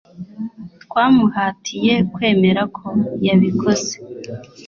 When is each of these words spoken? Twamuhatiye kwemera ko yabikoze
Twamuhatiye 0.83 1.93
kwemera 2.13 2.61
ko 2.77 2.87
yabikoze 3.25 3.93